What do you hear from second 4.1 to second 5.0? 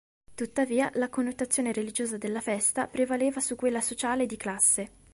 e di "classe".